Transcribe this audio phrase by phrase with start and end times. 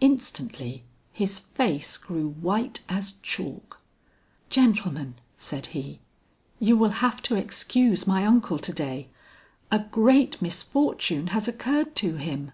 [0.00, 0.82] Instantly
[1.12, 3.82] his face grew white as chalk.
[4.48, 6.00] "Gentlemen," said he,
[6.58, 9.10] "you will have to excuse my uncle to day;
[9.70, 12.52] a great misfortune has occurred to him."